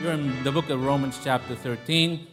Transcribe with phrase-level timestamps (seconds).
[0.00, 2.26] You're in the book of Romans, chapter 13.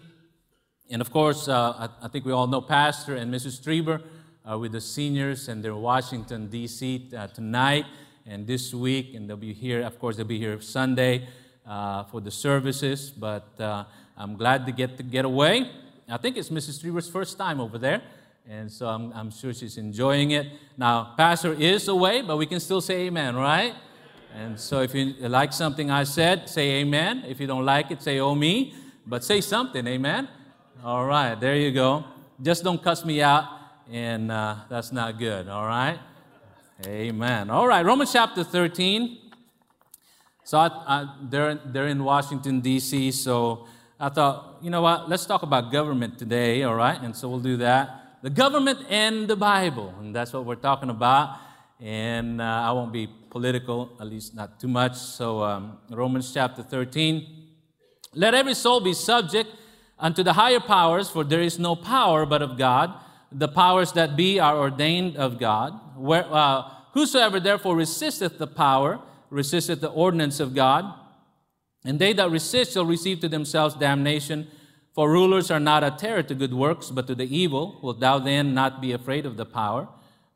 [0.90, 3.62] And of course, uh, I, I, think we all know Pastor and Mrs.
[3.62, 4.02] Trieber
[4.46, 7.10] are with the seniors, and they're in Washington, D.C.
[7.14, 7.84] Uh, tonight
[8.26, 9.16] and this week.
[9.16, 11.28] And they'll be here, of course, they'll be here Sunday
[11.66, 13.12] uh, for the services.
[13.12, 13.84] But uh,
[14.16, 15.70] I'm glad to get to get away.
[16.08, 16.82] I think it's Mrs.
[16.82, 18.02] Trieber's first time over there.
[18.50, 20.48] And so I'm, I'm sure she's enjoying it.
[20.78, 23.74] Now, Pastor is away, but we can still say amen, right?
[24.38, 27.24] And so if you like something I said, say amen.
[27.28, 28.76] If you don't like it, say oh me.
[29.08, 30.28] But say something, amen.
[30.84, 32.06] All right, there you go.
[32.40, 33.46] Just don't cuss me out,
[33.92, 35.98] and uh, that's not good, all right?
[36.86, 37.50] Amen.
[37.50, 39.18] All right, Romans chapter 13.
[40.44, 43.66] So I, I, they're, they're in Washington, D.C., so
[44.00, 47.02] I thought, you know what, let's talk about government today, all right?
[47.02, 48.20] And so we'll do that.
[48.22, 51.40] The government and the Bible, and that's what we're talking about.
[51.80, 54.96] And uh, I won't be political, at least not too much.
[54.96, 57.14] So, um, Romans chapter 13.
[58.16, 59.50] Let every soul be subject
[60.00, 62.92] unto the higher powers, for there is no power but of God.
[63.32, 65.70] The powers that be are ordained of God.
[65.96, 69.00] Where, uh, whosoever therefore resisteth the power,
[69.30, 70.84] resisteth the ordinance of God.
[71.86, 74.48] And they that resist shall receive to themselves damnation.
[74.96, 77.80] For rulers are not a terror to good works, but to the evil.
[77.84, 79.88] Wilt thou then not be afraid of the power?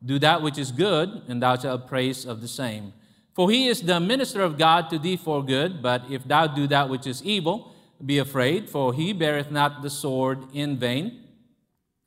[0.04, 2.92] Do that which is good, and thou shalt praise of the same.
[3.34, 6.66] For he is the minister of God to thee for good, but if thou do
[6.66, 11.20] that which is evil, be afraid, for he beareth not the sword in vain.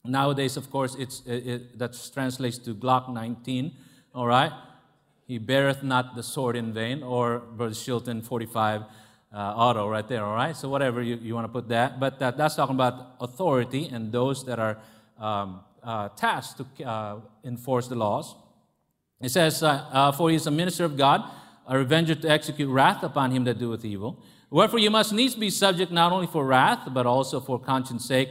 [0.04, 3.72] Nowadays, of course, it's, it, it, that translates to Glock 19,
[4.14, 4.52] all right?
[5.26, 8.82] He beareth not the sword in vain, or Brother Shilton 45
[9.34, 10.56] uh, auto right there, all right?
[10.56, 12.00] So, whatever you, you want to put that.
[12.00, 14.78] But that, that's talking about authority and those that are
[15.18, 18.36] um, uh, to uh, enforce the laws.
[19.22, 21.24] It says, uh, uh, For he is a minister of God,
[21.68, 24.24] a revenger to execute wrath upon him that doeth evil.
[24.50, 28.30] Wherefore you must needs be subject not only for wrath, but also for conscience sake.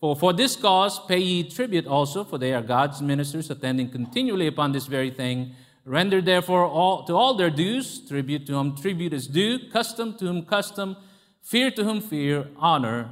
[0.00, 4.46] For for this cause pay ye tribute also, for they are God's ministers, attending continually
[4.46, 5.54] upon this very thing.
[5.86, 10.26] Render therefore all, to all their dues, tribute to whom tribute is due, custom to
[10.26, 10.96] whom custom,
[11.42, 13.10] fear to whom fear, honor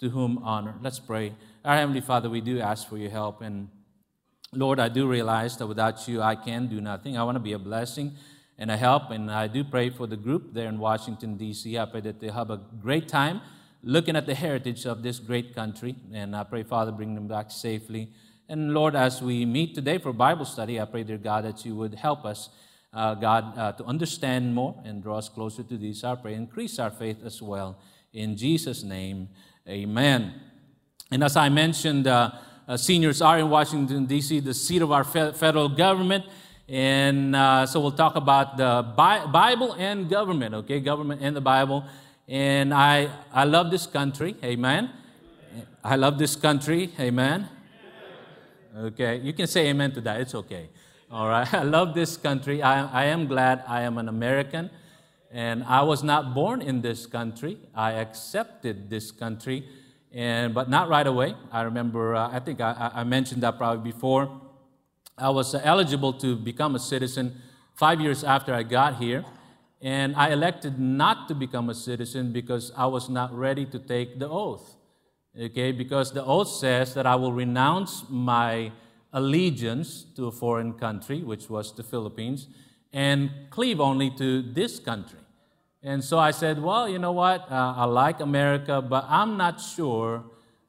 [0.00, 0.74] to whom honor.
[0.82, 1.32] Let's pray.
[1.66, 3.42] Our Heavenly Father, we do ask for your help.
[3.42, 3.68] And
[4.52, 7.18] Lord, I do realize that without you, I can do nothing.
[7.18, 8.12] I want to be a blessing
[8.56, 9.10] and a help.
[9.10, 11.76] And I do pray for the group there in Washington, D.C.
[11.76, 13.40] I pray that they have a great time
[13.82, 15.96] looking at the heritage of this great country.
[16.12, 18.12] And I pray, Father, bring them back safely.
[18.48, 21.74] And Lord, as we meet today for Bible study, I pray, dear God, that you
[21.74, 22.48] would help us,
[22.92, 26.04] uh, God, uh, to understand more and draw us closer to these.
[26.04, 27.80] I pray, increase our faith as well.
[28.12, 29.30] In Jesus' name,
[29.68, 30.45] amen.
[31.10, 32.32] And as I mentioned, uh,
[32.66, 36.24] uh, seniors are in Washington, D.C., the seat of our fe- federal government.
[36.68, 40.80] And uh, so we'll talk about the Bi- Bible and government, okay?
[40.80, 41.84] Government and the Bible.
[42.26, 44.90] And I, I love this country, amen.
[45.84, 47.48] I love this country, amen.
[48.76, 50.68] Okay, you can say amen to that, it's okay.
[51.08, 52.62] All right, I love this country.
[52.62, 54.70] I, I am glad I am an American.
[55.30, 59.68] And I was not born in this country, I accepted this country
[60.12, 61.34] and, but not right away.
[61.52, 64.40] I remember, uh, I think I, I, mentioned that probably before.
[65.18, 67.40] I was uh, eligible to become a citizen
[67.74, 69.24] five years after I got here.
[69.82, 74.18] And I elected not to become a citizen because I was not ready to take
[74.18, 74.76] the oath.
[75.38, 78.72] Okay, because the oath says that I will renounce my
[79.12, 82.48] allegiance to a foreign country, which was the Philippines,
[82.92, 85.18] and cleave only to this country.
[85.86, 87.42] And so I said, well, you know what?
[87.48, 90.24] Uh, I like America, but I'm not sure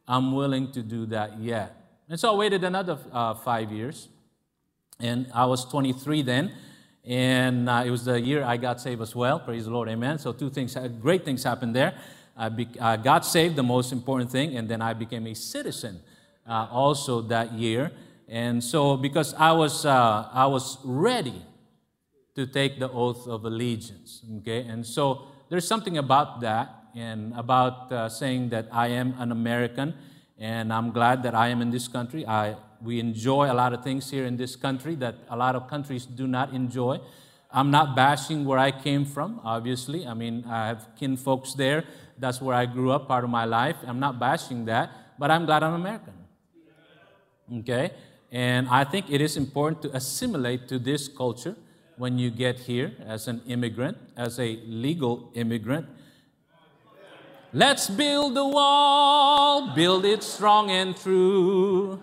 [0.08, 1.76] I'm willing to do that yet.
[2.08, 4.10] And so I waited another uh, five years.
[5.00, 6.54] And I was 23 then.
[7.04, 9.40] And uh, it was the year I got saved as well.
[9.40, 9.90] Praise the Lord.
[9.90, 10.20] Amen.
[10.20, 11.96] So, two things, uh, great things happened there.
[12.38, 14.56] I, be, I got saved, the most important thing.
[14.56, 16.00] And then I became a citizen
[16.48, 17.92] uh, also that year.
[18.28, 21.42] And so, because I was, uh, I was ready
[22.38, 24.22] to take the oath of allegiance.
[24.38, 29.32] Okay, and so there's something about that and about uh, saying that I am an
[29.32, 29.96] American
[30.38, 32.28] and I'm glad that I am in this country.
[32.28, 35.68] I, we enjoy a lot of things here in this country that a lot of
[35.68, 37.00] countries do not enjoy.
[37.50, 40.06] I'm not bashing where I came from, obviously.
[40.06, 41.86] I mean, I have kin folks there.
[42.20, 43.78] That's where I grew up, part of my life.
[43.88, 46.14] I'm not bashing that, but I'm glad I'm American.
[47.60, 47.92] Okay?
[48.32, 51.56] And I think it is important to assimilate to this culture
[51.98, 55.88] when you get here as an immigrant, as a legal immigrant.
[57.52, 62.00] Let's build the wall, build it strong and true.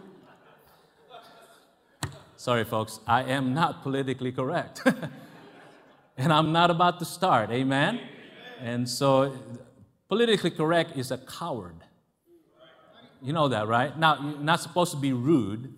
[2.37, 4.83] Sorry, folks, I am not politically correct.
[6.19, 8.01] and I'm not about to start, amen?
[8.61, 9.33] And so,
[10.09, 11.77] politically correct is a coward.
[13.23, 13.97] You know that, right?
[13.99, 15.73] Now, you're not supposed to be rude,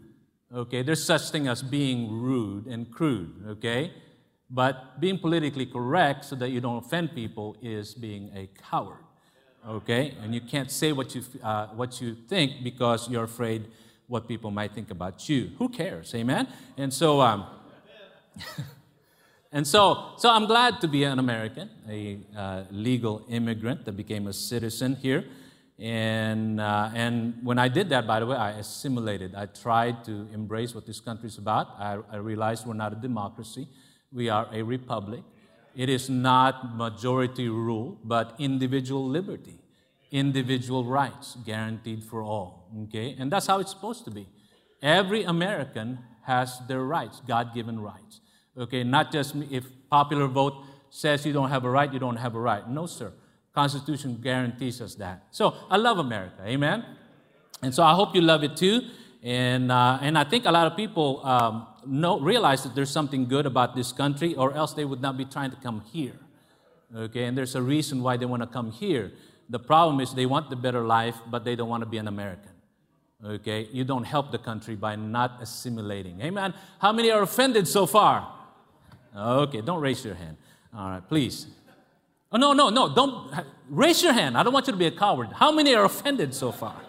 [0.52, 0.82] okay?
[0.82, 3.92] There's such thing as being rude and crude, okay?
[4.48, 9.04] But being politically correct so that you don't offend people is being a coward,
[9.68, 10.14] okay?
[10.22, 13.66] And you can't say what you, uh, what you think because you're afraid
[14.06, 15.50] what people might think about you.
[15.58, 16.46] Who cares, amen?
[16.76, 17.46] And so, um,
[19.52, 24.28] and so, so I'm glad to be an American, a uh, legal immigrant that became
[24.28, 25.24] a citizen here.
[25.78, 29.34] And, uh, and when I did that, by the way, I assimilated.
[29.34, 31.68] I tried to embrace what this country is about.
[31.78, 33.66] I, I realized we're not a democracy.
[34.12, 35.22] We are a republic.
[35.74, 39.58] It is not majority rule, but individual liberty,
[40.10, 42.70] individual rights guaranteed for all.
[42.84, 43.14] Okay?
[43.18, 44.26] And that's how it's supposed to be.
[44.82, 48.20] Every American has their rights, God given rights.
[48.56, 48.84] Okay?
[48.84, 52.40] Not just if popular vote says you don't have a right, you don't have a
[52.40, 52.66] right.
[52.68, 53.12] No, sir.
[53.54, 55.24] Constitution guarantees us that.
[55.30, 56.42] So I love America.
[56.44, 56.84] Amen?
[57.62, 58.80] And so I hope you love it too.
[59.26, 63.26] And, uh, and I think a lot of people um, know, realize that there's something
[63.26, 66.14] good about this country, or else they would not be trying to come here.
[66.94, 69.10] Okay, and there's a reason why they want to come here.
[69.50, 72.06] The problem is they want the better life, but they don't want to be an
[72.06, 72.52] American.
[73.24, 76.20] Okay, you don't help the country by not assimilating.
[76.20, 76.54] Amen.
[76.78, 78.32] How many are offended so far?
[79.16, 80.36] Okay, don't raise your hand.
[80.72, 81.48] All right, please.
[82.30, 83.34] Oh, no, no, no, don't
[83.68, 84.38] raise your hand.
[84.38, 85.30] I don't want you to be a coward.
[85.32, 86.80] How many are offended so far?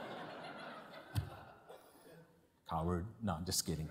[2.70, 3.06] Coward.
[3.24, 3.90] No, just kidding.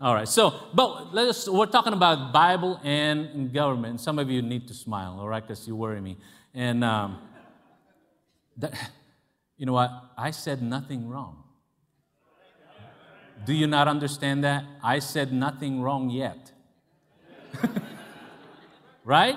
[0.00, 4.00] All right, so, but let us, we're talking about Bible and government.
[4.00, 6.16] Some of you need to smile, all right, because you worry me.
[6.52, 7.18] And, um,
[8.56, 8.72] that,
[9.56, 9.90] you know what?
[10.16, 11.44] I said nothing wrong.
[13.44, 14.64] Do you not understand that?
[14.82, 16.50] I said nothing wrong yet.
[19.04, 19.36] right?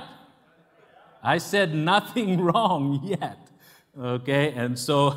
[1.21, 3.37] I said nothing wrong yet.
[3.99, 5.15] Okay, and so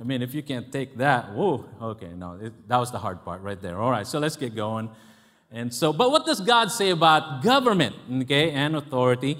[0.00, 3.24] I mean, if you can't take that, whoa, okay, no, it, that was the hard
[3.24, 3.80] part right there.
[3.80, 4.90] All right, so let's get going.
[5.52, 9.38] And so, but what does God say about government, okay, and authority?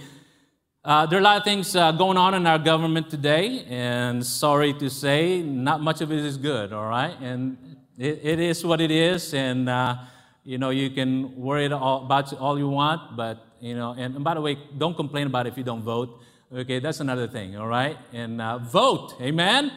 [0.84, 4.24] Uh, there are a lot of things uh, going on in our government today, and
[4.24, 7.18] sorry to say, not much of it is good, all right?
[7.20, 7.56] And
[7.98, 9.96] it, it is what it is, and, uh,
[10.44, 14.34] you know, you can worry about all you want, but, you know, and, and, by
[14.34, 16.20] the way, don't complain about if you don't vote,
[16.54, 16.78] okay?
[16.78, 17.96] That's another thing, all right?
[18.12, 19.72] And uh, vote, amen?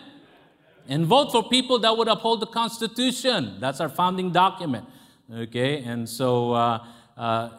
[0.87, 3.57] And vote for people that would uphold the Constitution.
[3.59, 4.85] That's our founding document.
[5.33, 6.85] Okay, and so uh,
[7.17, 7.49] uh,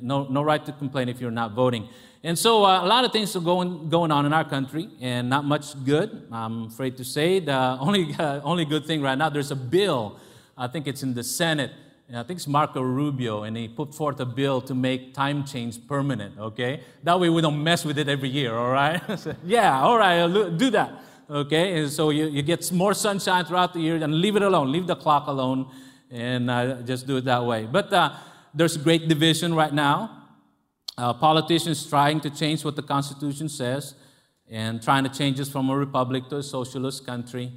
[0.00, 1.88] no, no right to complain if you're not voting.
[2.22, 5.28] And so uh, a lot of things are going, going on in our country, and
[5.28, 6.26] not much good.
[6.32, 9.28] I'm afraid to say the only only good thing right now.
[9.28, 10.18] There's a bill.
[10.56, 11.72] I think it's in the Senate.
[12.12, 15.86] I think it's Marco Rubio, and he put forth a bill to make time change
[15.86, 16.38] permanent.
[16.38, 18.54] Okay, that way we don't mess with it every year.
[18.56, 19.00] All right?
[19.44, 20.26] yeah, all right,
[20.56, 21.80] do that okay?
[21.80, 24.86] And so you, you get more sunshine throughout the year, and leave it alone, leave
[24.86, 25.70] the clock alone,
[26.10, 27.66] and uh, just do it that way.
[27.70, 28.12] But uh,
[28.52, 30.16] there's great division right now.
[30.98, 33.94] Uh, politicians trying to change what the Constitution says
[34.50, 37.52] and trying to change us from a republic to a socialist country.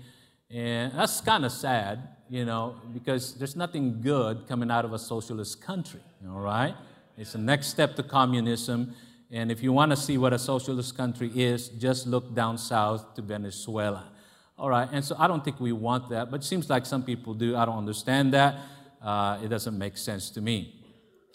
[0.50, 5.00] And that's kind of sad, you know, because there's nothing good coming out of a
[5.00, 6.00] socialist country,
[6.30, 6.76] all right?
[7.18, 8.94] It's the next step to communism.
[9.34, 13.16] And if you want to see what a socialist country is, just look down south
[13.16, 14.12] to Venezuela.
[14.60, 17.04] All right, and so I don't think we want that, but it seems like some
[17.04, 17.58] people do.
[17.58, 18.56] I don't understand that.
[19.02, 20.86] Uh, it doesn't make sense to me.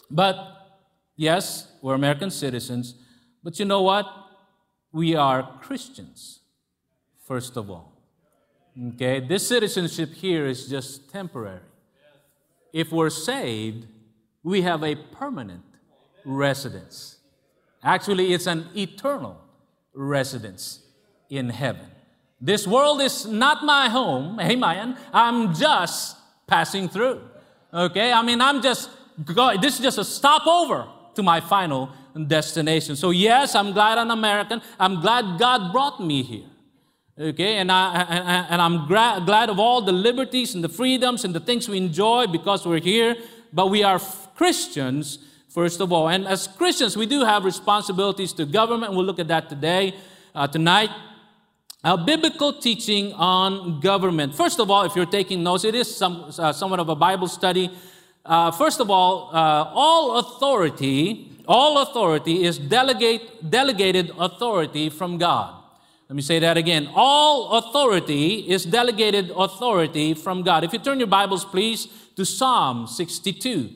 [0.09, 0.37] But
[1.17, 2.95] yes, we're American citizens,
[3.43, 4.07] but you know what?
[4.93, 6.39] We are Christians,
[7.27, 8.01] first of all.
[8.95, 11.67] Okay, this citizenship here is just temporary.
[12.73, 13.87] If we're saved,
[14.45, 15.65] we have a permanent
[16.25, 17.18] residence.
[17.83, 19.41] Actually, it's an eternal
[19.95, 20.81] residence
[21.31, 21.87] in heaven.
[22.41, 24.97] This world is not my home, amen.
[25.13, 26.17] I'm just
[26.47, 27.21] passing through.
[27.73, 28.13] Okay?
[28.13, 28.91] I mean, I'm just,
[29.61, 31.91] this is just a stopover to my final
[32.27, 32.97] destination.
[32.97, 34.63] So, yes, I'm glad I'm American.
[34.79, 36.47] I'm glad God brought me here.
[37.19, 37.57] Okay?
[37.57, 41.41] And, I, and I'm gra- glad of all the liberties and the freedoms and the
[41.41, 43.17] things we enjoy because we're here.
[43.53, 44.01] But we are
[44.37, 46.09] Christians first of all.
[46.09, 48.93] And as Christians, we do have responsibilities to government.
[48.93, 49.95] We'll look at that today,
[50.35, 50.91] uh, tonight.
[51.85, 54.35] A biblical teaching on government.
[54.35, 57.29] First of all, if you're taking notes, it is some, uh, somewhat of a Bible
[57.29, 57.71] study.
[58.25, 65.55] Uh, first of all, uh, all authority, all authority is delegate, delegated authority from God.
[66.09, 66.89] Let me say that again.
[66.95, 70.65] All authority is delegated authority from God.
[70.65, 71.87] If you turn your Bibles, please,
[72.17, 73.71] to Psalm 62.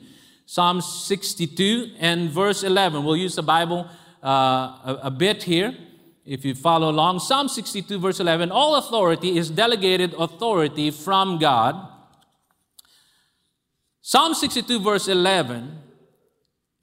[0.45, 3.03] Psalm 62 and verse 11.
[3.03, 3.87] We'll use the Bible
[4.23, 5.75] uh, a, a bit here
[6.25, 7.19] if you follow along.
[7.19, 11.89] Psalm 62, verse 11 All authority is delegated authority from God.
[14.01, 15.79] Psalm 62, verse 11,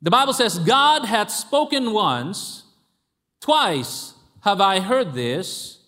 [0.00, 2.64] the Bible says, God hath spoken once,
[3.40, 5.80] twice have I heard this,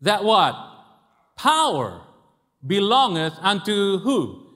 [0.00, 0.56] that what?
[1.36, 2.00] Power
[2.66, 4.46] belongeth unto who?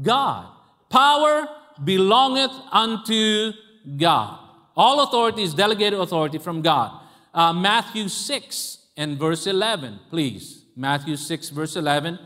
[0.00, 0.46] God.
[0.90, 1.48] Power
[1.84, 3.52] belongeth unto
[3.96, 4.38] God.
[4.76, 7.00] All authority is delegated authority from God.
[7.34, 10.64] Uh, Matthew 6 and verse 11, please.
[10.76, 12.18] Matthew 6, verse 11.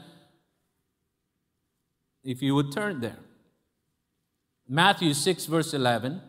[2.23, 3.19] If you would turn there.
[4.69, 6.21] Matthew 6, verse 11.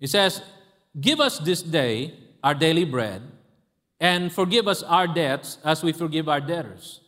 [0.00, 0.42] It says,
[1.00, 3.22] Give us this day our daily bread,
[4.00, 7.01] and forgive us our debts as we forgive our debtors.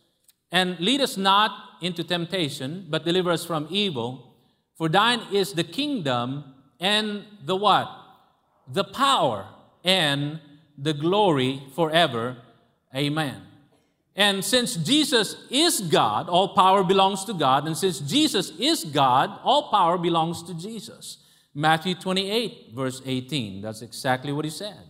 [0.55, 4.37] And lead us not into temptation, but deliver us from evil.
[4.77, 6.45] For thine is the kingdom
[6.79, 7.91] and the what?
[8.71, 9.47] The power
[9.83, 10.39] and
[10.77, 12.37] the glory forever.
[12.95, 13.41] Amen.
[14.15, 17.67] And since Jesus is God, all power belongs to God.
[17.67, 21.17] And since Jesus is God, all power belongs to Jesus.
[21.53, 23.61] Matthew 28, verse 18.
[23.61, 24.87] That's exactly what he said.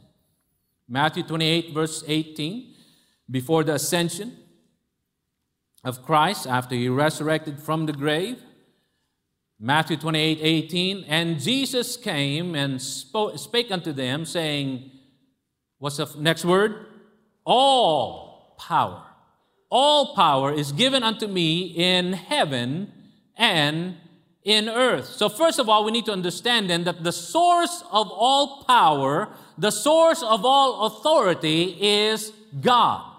[0.88, 2.76] Matthew 28, verse 18.
[3.32, 4.45] Before the ascension
[5.86, 8.42] of Christ, after he resurrected from the grave,
[9.60, 11.06] Matthew 28 18.
[11.08, 14.92] And Jesus came and spoke, spake unto them, saying,
[15.78, 16.88] What's the next word?
[17.46, 19.04] All power.
[19.70, 22.92] All power is given unto me in heaven
[23.38, 23.96] and
[24.44, 25.08] in earth.
[25.08, 29.30] So, first of all, we need to understand then that the source of all power,
[29.58, 33.12] the source of all authority is God.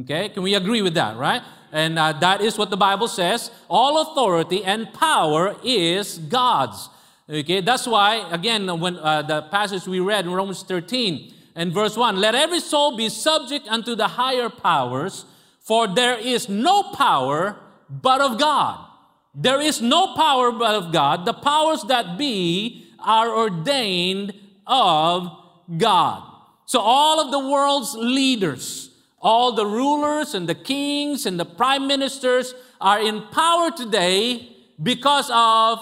[0.00, 1.42] Okay, can we agree with that, right?
[1.72, 3.50] And uh, that is what the Bible says.
[3.68, 6.90] All authority and power is God's.
[7.28, 11.96] Okay, that's why, again, when uh, the passage we read in Romans 13 and verse
[11.96, 15.24] 1 let every soul be subject unto the higher powers,
[15.60, 17.56] for there is no power
[17.88, 18.86] but of God.
[19.34, 21.24] There is no power but of God.
[21.24, 24.34] The powers that be are ordained
[24.66, 25.30] of
[25.78, 26.22] God.
[26.66, 28.90] So all of the world's leaders,
[29.22, 34.48] all the rulers and the kings and the prime ministers are in power today
[34.82, 35.78] because of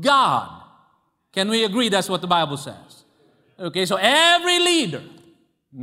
[0.00, 0.62] God.
[1.32, 3.04] Can we agree that's what the Bible says?
[3.58, 5.02] Okay, so every leader,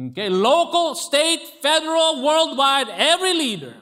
[0.09, 3.75] okay, local, state, federal, worldwide, every leader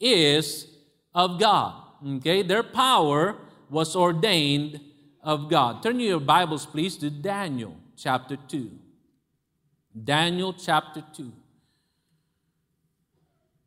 [0.00, 0.66] is
[1.14, 1.74] of God.
[2.16, 3.36] Okay, their power
[3.68, 4.80] was ordained
[5.22, 5.82] of God.
[5.82, 8.70] Turn your Bibles, please, to Daniel chapter 2.
[10.04, 11.32] Daniel chapter 2.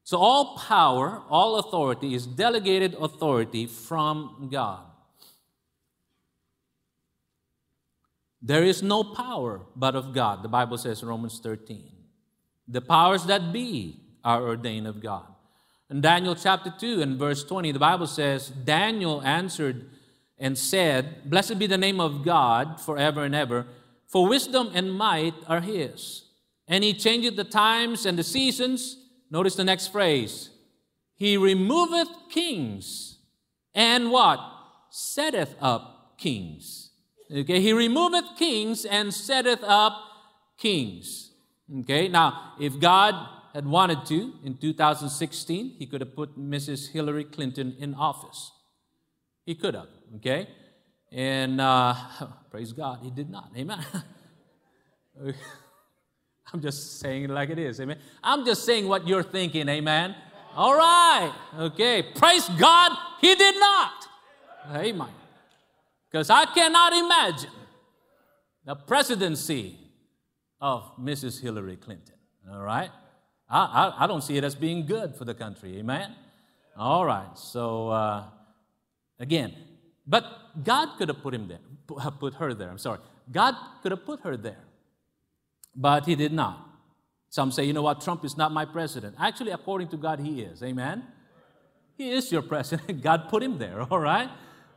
[0.05, 4.85] So, all power, all authority is delegated authority from God.
[8.39, 11.91] There is no power but of God, the Bible says in Romans 13.
[12.67, 15.25] The powers that be are ordained of God.
[15.89, 19.89] In Daniel chapter 2 and verse 20, the Bible says, Daniel answered
[20.37, 23.65] and said, Blessed be the name of God forever and ever,
[24.05, 26.25] for wisdom and might are his.
[26.67, 28.97] And he changeth the times and the seasons
[29.35, 30.49] Notice the next phrase.
[31.13, 33.17] He removeth kings
[33.73, 34.39] and what?
[34.89, 36.91] Setteth up kings.
[37.29, 39.93] Okay, he removeth kings and setteth up
[40.57, 41.31] kings.
[41.81, 43.13] Okay, now if God
[43.53, 46.93] had wanted to, in 2016, he could have put Mrs.
[46.93, 48.53] Hillary Clinton in office.
[49.45, 50.47] He could have, okay?
[51.11, 51.93] And uh,
[52.51, 53.51] praise God, he did not.
[53.57, 53.83] Amen.
[56.53, 57.79] I'm just saying it like it is.
[57.79, 57.97] Amen.
[58.23, 59.67] I'm just saying what you're thinking.
[59.69, 60.15] Amen.
[60.55, 61.33] All right.
[61.57, 62.03] Okay.
[62.15, 62.91] Praise God.
[63.19, 64.07] He did not.
[64.73, 65.09] Amen.
[66.09, 67.51] Because I cannot imagine
[68.63, 69.77] the presidency
[70.61, 71.41] of Mrs.
[71.41, 72.15] Hillary Clinton.
[72.51, 72.89] All right.
[73.49, 75.77] I, I, I don't see it as being good for the country.
[75.77, 76.15] Amen.
[76.77, 77.37] All right.
[77.37, 78.23] So, uh,
[79.19, 79.53] again,
[80.07, 80.25] but
[80.63, 81.59] God could have put him there,
[82.19, 82.69] put her there.
[82.69, 82.99] I'm sorry.
[83.31, 84.64] God could have put her there
[85.75, 86.61] but he did not.
[87.29, 89.15] Some say, you know what, Trump is not my president.
[89.19, 90.63] Actually, according to God, he is.
[90.63, 91.03] Amen?
[91.97, 93.01] He is your president.
[93.01, 94.29] God put him there, all right?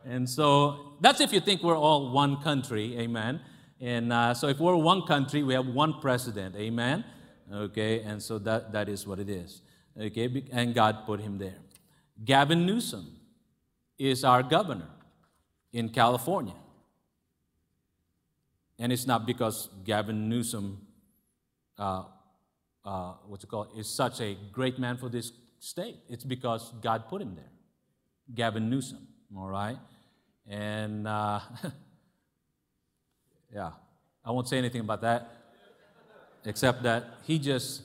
[0.05, 3.41] And so that's if you think we're all one country, amen.
[3.79, 7.05] And uh, so if we're one country, we have one president, amen.
[7.51, 9.61] Okay, and so that, that is what it is.
[9.99, 11.57] Okay, and God put him there.
[12.23, 13.15] Gavin Newsom
[13.97, 14.89] is our governor
[15.73, 16.55] in California.
[18.77, 20.85] And it's not because Gavin Newsom,
[21.79, 22.03] uh,
[22.85, 25.97] uh, what's it called, is such a great man for this state.
[26.09, 27.51] It's because God put him there.
[28.33, 29.77] Gavin Newsom, all right?
[30.47, 31.39] And uh,
[33.53, 33.71] yeah,
[34.23, 35.29] I won't say anything about that,
[36.45, 37.83] except that he just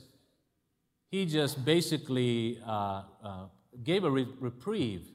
[1.10, 3.46] he just basically uh, uh,
[3.84, 5.06] gave a re- reprieve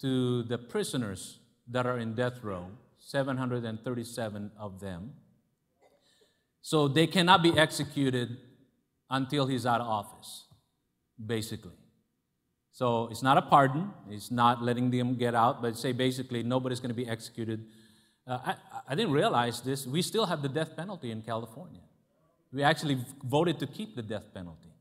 [0.00, 1.38] to the prisoners
[1.68, 2.66] that are in death row,
[2.98, 5.12] 737 of them.
[6.66, 8.38] So they cannot be executed
[9.08, 10.46] until he's out of office,
[11.24, 11.78] basically.
[12.72, 16.80] So it's not a pardon, it's not letting them get out, but say basically nobody's
[16.80, 17.66] going to be executed.
[18.26, 18.54] Uh, I,
[18.88, 19.86] I didn't realize this.
[19.86, 21.82] We still have the death penalty in California.
[22.52, 24.72] We actually voted to keep the death penalty.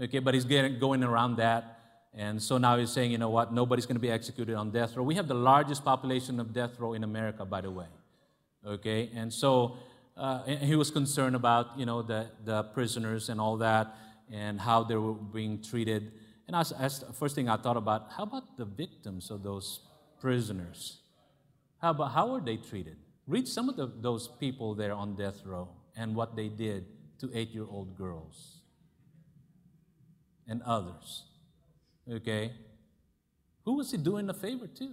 [0.00, 1.80] Okay, but he's getting, going around that.
[2.14, 4.96] And so now he's saying, you know what, nobody's going to be executed on death
[4.96, 5.02] row.
[5.02, 7.86] We have the largest population of death row in America, by the way.
[8.64, 9.78] Okay, and so
[10.16, 13.94] uh, he was concerned about, you know, the, the prisoners and all that
[14.32, 16.12] and how they were being treated.
[16.46, 19.80] And I was, first thing I thought about, how about the victims of those
[20.20, 20.98] prisoners?
[21.80, 22.96] How about how were they treated?
[23.26, 26.86] Read some of the, those people there on death row and what they did
[27.20, 28.60] to eight-year-old girls
[30.46, 31.24] and others.
[32.10, 32.52] Okay?
[33.64, 34.90] Who was he doing a favor to?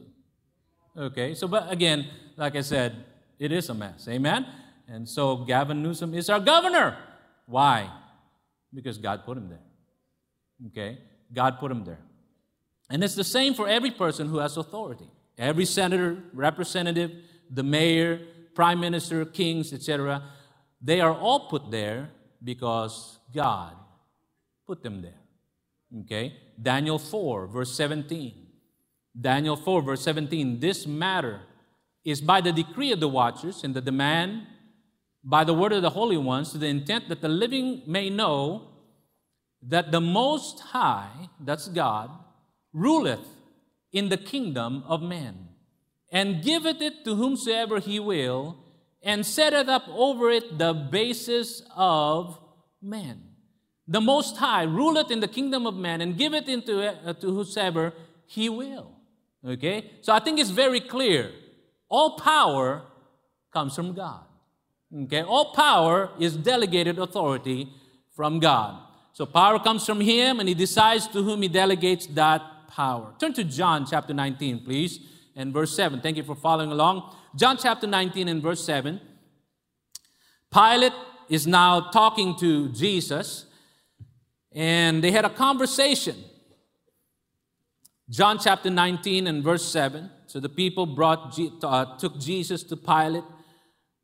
[0.98, 3.06] Okay, so but again, like I said,
[3.40, 4.08] it is a mess.
[4.08, 4.46] Amen?
[4.92, 6.98] And so Gavin Newsom is our governor.
[7.46, 7.90] Why?
[8.74, 9.64] Because God put him there.
[10.68, 10.98] Okay?
[11.34, 12.00] God put him there.
[12.90, 15.08] And it's the same for every person who has authority.
[15.38, 17.12] Every senator, representative,
[17.50, 18.20] the mayor,
[18.54, 20.24] prime minister, kings, etc.
[20.82, 22.10] They are all put there
[22.44, 23.74] because God
[24.68, 25.22] put them there.
[26.02, 26.36] Okay?
[26.62, 28.34] Daniel 4, verse 17.
[29.20, 30.60] Daniel 4, verse 17.
[30.60, 31.40] This matter
[32.04, 34.48] is by the decree of the watchers and the demand
[35.24, 38.68] by the word of the holy ones to the intent that the living may know
[39.62, 42.10] that the Most High, that's God,
[42.74, 43.28] ruleth
[43.92, 45.50] in the kingdom of men,
[46.12, 48.58] and giveth it to whomsoever he will,
[49.04, 52.40] and setteth up over it the basis of
[52.82, 53.22] men.
[53.88, 57.94] The Most High ruleth in the kingdom of man and giveth into uh, to whosoever
[58.26, 58.92] he will.
[59.46, 59.92] Okay?
[60.02, 61.32] So I think it's very clear.
[61.90, 62.84] All power
[63.52, 64.24] comes from God.
[64.96, 65.22] Okay?
[65.22, 67.70] All power is delegated authority
[68.16, 68.80] from God.
[69.14, 73.14] So power comes from him and he decides to whom he delegates that power.
[73.20, 75.00] Turn to John chapter 19, please,
[75.36, 76.02] and verse 7.
[76.02, 77.14] Thank you for following along.
[77.36, 79.00] John chapter 19 and verse 7.
[80.52, 80.94] Pilate
[81.30, 83.46] is now talking to Jesus,
[84.52, 86.16] and they had a conversation.
[88.10, 90.10] John chapter 19 and verse 7.
[90.28, 93.24] So the people brought, uh, took Jesus to Pilate.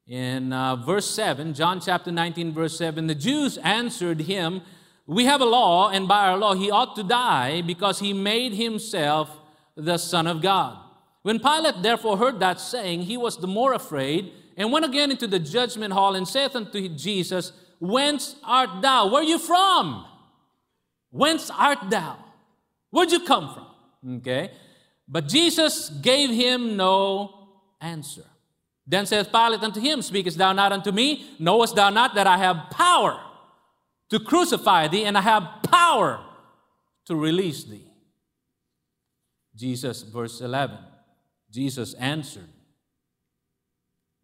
[0.07, 4.61] In uh, verse 7, John chapter 19, verse 7, the Jews answered him,
[5.05, 8.53] We have a law, and by our law he ought to die because he made
[8.53, 9.29] himself
[9.75, 10.77] the Son of God.
[11.23, 15.27] When Pilate therefore heard that saying, he was the more afraid and went again into
[15.27, 19.07] the judgment hall and saith unto Jesus, Whence art thou?
[19.07, 20.05] Where are you from?
[21.11, 22.17] Whence art thou?
[22.91, 24.17] Where'd you come from?
[24.17, 24.51] Okay.
[25.05, 27.49] But Jesus gave him no
[27.81, 28.23] answer.
[28.88, 31.30] Then saith Pilate unto him, Speakest thou not unto me?
[31.39, 33.19] Knowest thou not that I have power
[34.10, 36.23] to crucify thee, and I have power
[37.06, 37.86] to release thee?
[39.54, 40.78] Jesus, verse 11,
[41.52, 42.47] Jesus answered,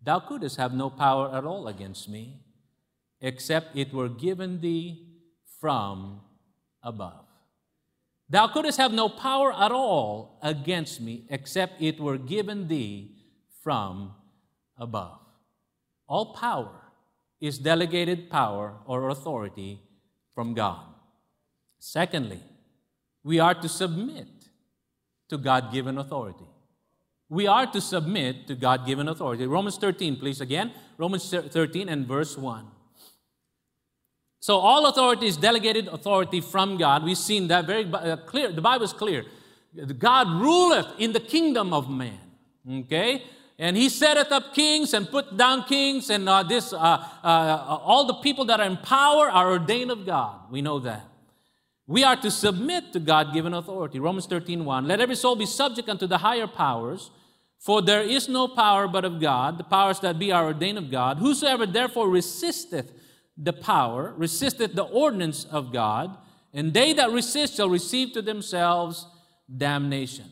[0.02, 2.39] Thou couldst have no power at all against me,
[3.19, 5.08] except it were given thee
[5.60, 6.21] from
[6.82, 7.26] above.
[8.30, 13.15] Thou couldst have no power at all against me, except it were given thee
[13.62, 14.13] from
[14.77, 15.19] above.
[16.07, 16.91] All power
[17.39, 19.81] is delegated power or authority
[20.33, 20.86] from God.
[21.79, 22.41] Secondly,
[23.23, 24.27] we are to submit
[25.29, 26.45] to God given authority
[27.33, 29.47] we are to submit to God given authority.
[29.47, 30.71] Romans 13, please, again.
[30.99, 32.67] Romans 13 and verse 1.
[34.39, 37.03] So, all authority is delegated authority from God.
[37.03, 38.51] We've seen that very uh, clear.
[38.51, 39.25] The Bible is clear.
[39.97, 42.19] God ruleth in the kingdom of man.
[42.69, 43.23] Okay?
[43.59, 48.05] And he setteth up kings and put down kings, and uh, this, uh, uh all
[48.05, 50.51] the people that are in power are ordained of God.
[50.51, 51.07] We know that.
[51.85, 53.99] We are to submit to God given authority.
[53.99, 54.87] Romans 13 1.
[54.87, 57.11] Let every soul be subject unto the higher powers,
[57.59, 59.57] for there is no power but of God.
[59.57, 61.17] The powers that be are ordained of God.
[61.17, 62.91] Whosoever therefore resisteth
[63.37, 66.17] the power, resisteth the ordinance of God,
[66.53, 69.05] and they that resist shall receive to themselves
[69.55, 70.25] damnation.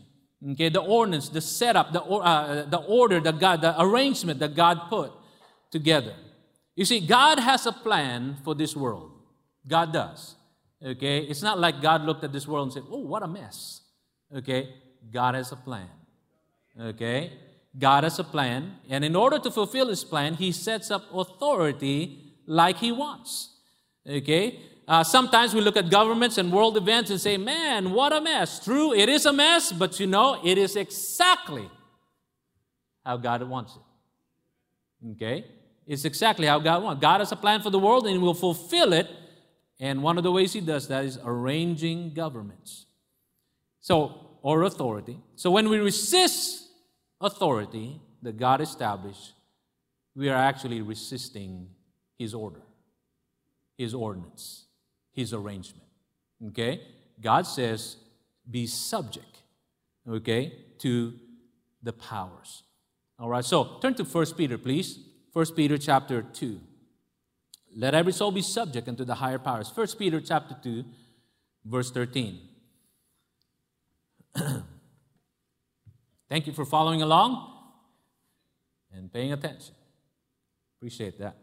[0.43, 5.11] Okay, the ordinance, the setup, the, uh, the order God, the arrangement that God put
[5.69, 6.15] together.
[6.75, 9.11] You see, God has a plan for this world.
[9.67, 10.35] God does.
[10.83, 11.19] Okay?
[11.19, 13.81] It's not like God looked at this world and said, oh, what a mess.
[14.35, 14.73] Okay?
[15.11, 15.89] God has a plan.
[16.79, 17.33] Okay?
[17.77, 18.77] God has a plan.
[18.89, 23.57] And in order to fulfill his plan, he sets up authority like he wants.
[24.09, 24.59] Okay?
[24.91, 28.59] Uh, sometimes we look at governments and world events and say, man, what a mess.
[28.59, 31.69] True, it is a mess, but you know, it is exactly
[33.05, 35.11] how God wants it.
[35.11, 35.45] Okay?
[35.87, 37.01] It's exactly how God wants.
[37.01, 39.07] God has a plan for the world and He will fulfill it.
[39.79, 42.85] And one of the ways He does that is arranging governments.
[43.79, 45.17] So, or authority.
[45.37, 46.67] So when we resist
[47.21, 49.35] authority that God established,
[50.17, 51.69] we are actually resisting
[52.19, 52.63] His order,
[53.77, 54.65] His ordinance,
[55.11, 55.87] His arrangement.
[56.47, 56.81] Okay?
[57.19, 57.97] God says,
[58.49, 59.43] be subject,
[60.07, 61.13] okay, to
[61.83, 62.63] the powers.
[63.19, 64.99] All right, so turn to First Peter, please.
[65.33, 66.59] 1 Peter chapter 2.
[67.77, 69.71] Let every soul be subject unto the higher powers.
[69.73, 70.83] 1 Peter chapter 2,
[71.65, 72.39] verse 13.
[76.29, 77.47] Thank you for following along
[78.93, 79.75] and paying attention.
[80.77, 81.37] Appreciate that.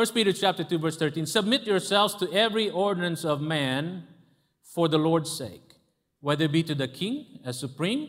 [0.00, 4.04] 1 Peter chapter 2 verse 13 Submit yourselves to every ordinance of man
[4.62, 5.74] for the Lord's sake,
[6.20, 8.08] whether it be to the king as supreme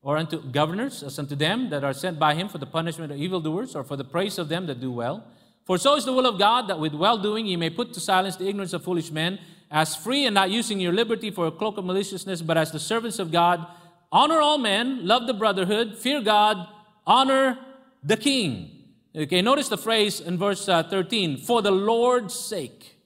[0.00, 3.18] or unto governors, as unto them that are sent by him for the punishment of
[3.18, 5.26] evildoers, or for the praise of them that do well.
[5.64, 8.00] For so is the will of God, that with well doing ye may put to
[8.00, 9.40] silence the ignorance of foolish men,
[9.72, 12.78] as free and not using your liberty for a cloak of maliciousness, but as the
[12.78, 13.66] servants of God.
[14.12, 16.68] Honor all men, love the brotherhood, fear God,
[17.04, 17.58] honor
[18.04, 18.73] the king.
[19.16, 22.96] Okay, notice the phrase in verse uh, 13 for the Lord's sake.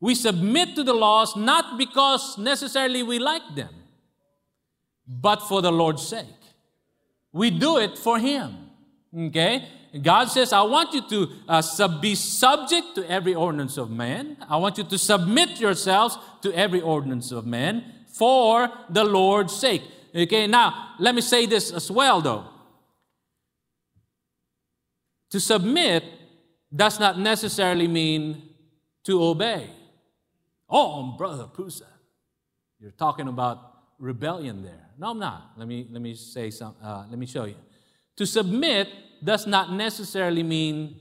[0.00, 3.70] We submit to the laws not because necessarily we like them
[5.06, 6.26] but for the Lord's sake.
[7.32, 8.70] We do it for Him.
[9.16, 9.68] Okay?
[10.00, 14.38] God says, I want you to uh, sub- be subject to every ordinance of man.
[14.48, 19.82] I want you to submit yourselves to every ordinance of man for the Lord's sake.
[20.14, 22.44] Okay, now let me say this as well, though.
[25.32, 26.04] To submit
[26.74, 28.50] does not necessarily mean
[29.04, 29.70] to obey.
[30.68, 31.86] Oh, Brother Pusa,
[32.78, 33.58] you're talking about
[33.98, 34.90] rebellion there.
[34.98, 35.52] No, I'm not.
[35.56, 37.56] Let me, let me say some, uh, let me show you.
[38.16, 38.88] To submit
[39.24, 41.00] does not necessarily mean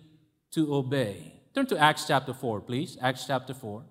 [0.52, 1.34] to obey.
[1.54, 2.98] Turn to Acts chapter 4, please.
[3.02, 3.84] Acts chapter 4.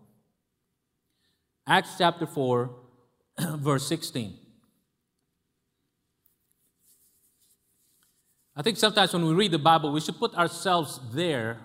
[1.66, 2.70] Acts chapter 4,
[3.56, 4.38] verse 16.
[8.56, 11.58] I think sometimes when we read the Bible, we should put ourselves there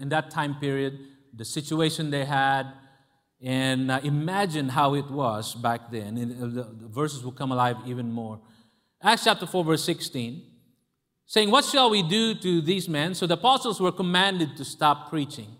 [0.00, 0.98] in that time period,
[1.34, 2.72] the situation they had,
[3.40, 6.16] and uh, imagine how it was back then.
[6.16, 8.40] And the, the verses will come alive even more.
[9.02, 10.42] Acts chapter 4, verse 16,
[11.26, 13.14] saying, What shall we do to these men?
[13.14, 15.56] So the apostles were commanded to stop preaching.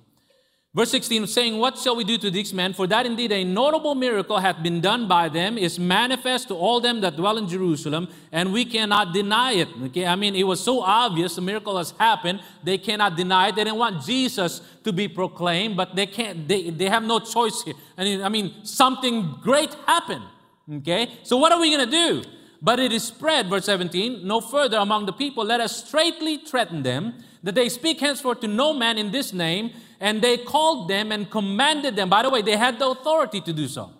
[0.74, 2.72] Verse 16 saying, What shall we do to these men?
[2.72, 6.80] For that indeed a notable miracle hath been done by them, is manifest to all
[6.80, 9.68] them that dwell in Jerusalem, and we cannot deny it.
[9.84, 13.56] Okay, I mean, it was so obvious the miracle has happened, they cannot deny it.
[13.56, 17.62] They didn't want Jesus to be proclaimed, but they can't, they, they have no choice
[17.62, 17.74] here.
[17.98, 20.24] And I mean, something great happened.
[20.72, 22.24] Okay, so what are we gonna do?
[22.62, 25.44] But it is spread, verse 17, no further among the people.
[25.44, 29.72] Let us straightly threaten them that they speak henceforth to no man in this name
[30.02, 32.08] and they called them and commanded them.
[32.08, 33.92] By the way, they had the authority to do so.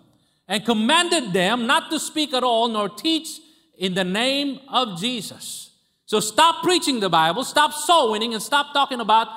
[0.49, 3.39] And commanded them not to speak at all nor teach
[3.77, 5.71] in the name of Jesus.
[6.05, 9.29] So stop preaching the Bible, stop soul winning, and stop talking about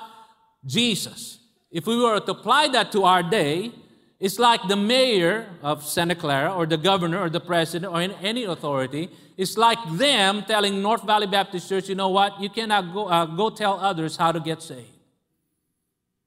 [0.64, 1.38] Jesus.
[1.70, 3.70] If we were to apply that to our day,
[4.18, 8.42] it's like the mayor of Santa Clara or the governor or the president or any
[8.42, 9.08] authority.
[9.36, 12.40] It's like them telling North Valley Baptist Church, you know what?
[12.40, 14.95] You cannot go, uh, go tell others how to get saved.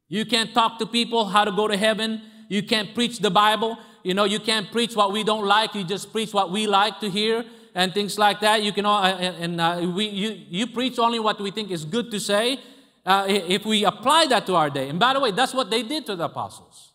[0.09, 2.21] You can't talk to people how to go to heaven.
[2.49, 3.77] You can't preach the Bible.
[4.03, 5.75] You know, you can't preach what we don't like.
[5.75, 7.45] You just preach what we like to hear
[7.75, 8.63] and things like that.
[8.63, 9.01] You can, uh,
[9.39, 12.59] and uh, we, you, you preach only what we think is good to say.
[13.05, 15.83] Uh, if we apply that to our day, and by the way, that's what they
[15.83, 16.91] did to the apostles.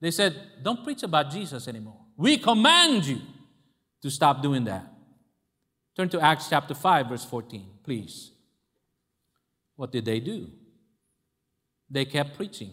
[0.00, 2.00] They said, "Don't preach about Jesus anymore.
[2.16, 3.20] We command you
[4.02, 4.84] to stop doing that."
[5.96, 8.32] Turn to Acts chapter five, verse fourteen, please.
[9.76, 10.50] What did they do?
[11.90, 12.70] They kept preaching.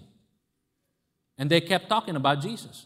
[1.38, 2.86] And they kept talking about Jesus.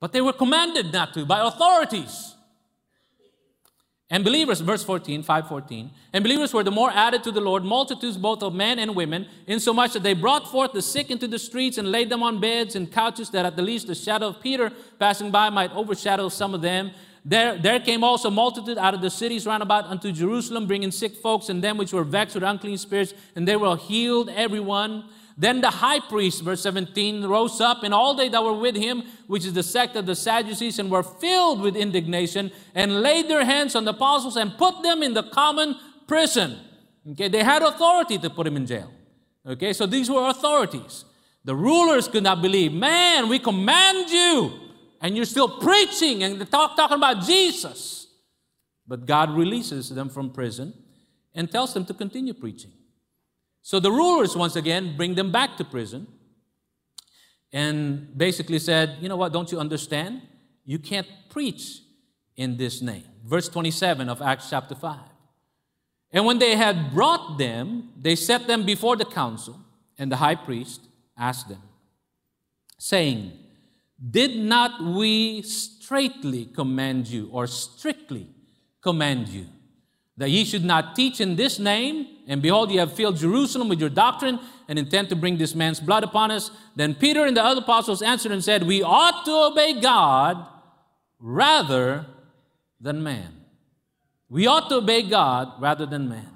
[0.00, 2.34] But they were commanded not to by authorities.
[4.10, 8.18] And believers, verse 14, 514, and believers were the more added to the Lord, multitudes
[8.18, 11.78] both of men and women, insomuch that they brought forth the sick into the streets
[11.78, 14.70] and laid them on beds and couches, that at the least the shadow of Peter
[14.98, 16.90] passing by might overshadow some of them.
[17.24, 21.16] There, there came also multitude out of the cities round about unto Jerusalem, bringing sick
[21.16, 25.04] folks and them which were vexed with unclean spirits, and they were healed, everyone.
[25.36, 29.04] Then the high priest, verse 17, rose up, and all they that were with him,
[29.26, 33.44] which is the sect of the Sadducees, and were filled with indignation, and laid their
[33.44, 36.58] hands on the apostles and put them in the common prison.
[37.12, 38.90] Okay, they had authority to put him in jail.
[39.46, 41.04] Okay, so these were authorities.
[41.44, 44.52] The rulers could not believe, man, we command you,
[45.04, 48.06] and you're still preaching and talk, talking about Jesus.
[48.88, 50.72] But God releases them from prison
[51.34, 52.72] and tells them to continue preaching.
[53.60, 56.06] So the rulers, once again, bring them back to prison
[57.52, 60.22] and basically said, You know what, don't you understand?
[60.64, 61.82] You can't preach
[62.36, 63.04] in this name.
[63.26, 64.98] Verse 27 of Acts chapter 5.
[66.12, 69.60] And when they had brought them, they set them before the council,
[69.98, 70.80] and the high priest
[71.18, 71.62] asked them,
[72.78, 73.43] saying,
[74.10, 78.28] Did not we straitly command you, or strictly
[78.82, 79.46] command you,
[80.16, 82.08] that ye should not teach in this name?
[82.26, 85.80] And behold, ye have filled Jerusalem with your doctrine and intend to bring this man's
[85.80, 86.50] blood upon us.
[86.74, 90.46] Then Peter and the other apostles answered and said, We ought to obey God
[91.18, 92.06] rather
[92.80, 93.44] than man.
[94.28, 96.30] We ought to obey God rather than man.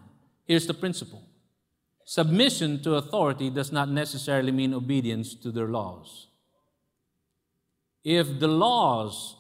[0.45, 1.25] Here's the principle
[2.05, 6.28] submission to authority does not necessarily mean obedience to their laws.
[8.05, 9.37] If the laws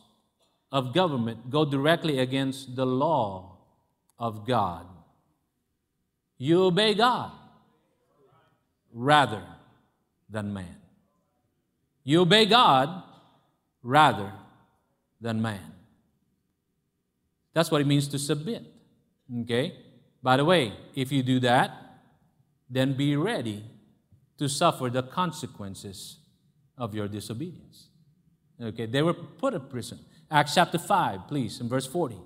[0.71, 3.59] of government go directly against the law
[4.18, 4.87] of God,
[6.37, 7.33] you obey God
[8.92, 9.42] rather
[10.29, 10.77] than man.
[12.05, 13.03] You obey God
[13.83, 14.33] rather
[15.21, 15.73] than man.
[17.55, 18.62] That's what it means to submit.
[19.42, 19.75] Okay?
[20.23, 21.71] By the way, if you do that,
[22.71, 23.64] then be ready
[24.38, 26.18] to suffer the consequences
[26.77, 27.88] of your disobedience.
[28.61, 29.99] Okay, they were put in prison.
[30.31, 32.16] Acts chapter 5, please, in verse 40.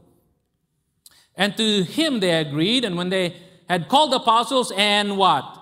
[1.36, 3.36] And to him they agreed, and when they
[3.68, 5.58] had called the apostles and what?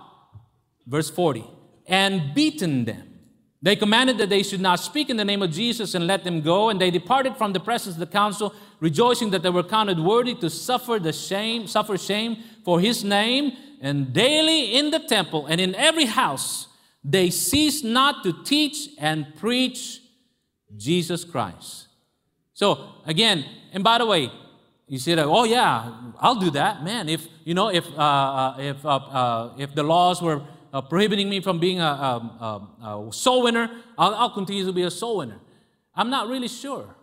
[0.86, 1.44] Verse 40.
[1.86, 3.06] And beaten them.
[3.62, 6.40] They commanded that they should not speak in the name of Jesus and let them
[6.40, 6.70] go.
[6.70, 10.34] And they departed from the presence of the council, rejoicing that they were counted worthy
[10.36, 13.52] to suffer the shame, suffer shame for his name.
[13.82, 16.68] And daily in the temple and in every house,
[17.04, 19.99] they ceased not to teach and preach
[20.76, 21.88] Jesus Christ.
[22.52, 24.30] So again, and by the way,
[24.86, 27.08] you say that, oh yeah, I'll do that, man.
[27.08, 31.28] If you know, if uh, uh if uh, uh, if the laws were uh, prohibiting
[31.28, 35.18] me from being a, a, a soul winner, I'll, I'll continue to be a soul
[35.18, 35.40] winner.
[35.94, 36.96] I'm not really sure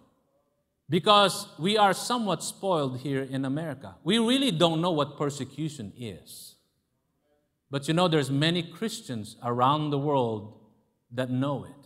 [0.89, 3.95] because we are somewhat spoiled here in America.
[4.03, 6.55] We really don't know what persecution is.
[7.69, 10.59] But you know, there's many Christians around the world
[11.11, 11.76] that know it.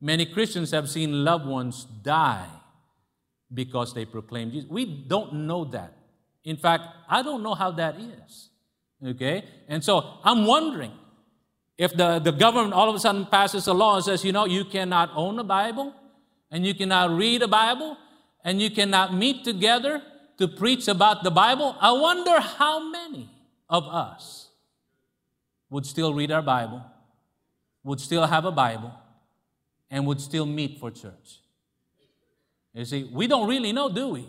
[0.00, 2.48] Many Christians have seen loved ones die
[3.52, 4.70] because they proclaim Jesus.
[4.70, 5.94] We don't know that.
[6.44, 8.48] In fact, I don't know how that is.
[9.04, 9.44] Okay?
[9.68, 10.92] And so I'm wondering
[11.76, 14.44] if the, the government all of a sudden passes a law and says, you know,
[14.44, 15.94] you cannot own a Bible,
[16.50, 17.96] and you cannot read a Bible,
[18.44, 20.02] and you cannot meet together
[20.38, 21.76] to preach about the Bible.
[21.80, 23.30] I wonder how many
[23.68, 24.48] of us
[25.70, 26.82] would still read our Bible,
[27.84, 28.92] would still have a Bible,
[29.90, 31.40] and would still meet for church.
[32.72, 34.28] You see, we don't really know, do we?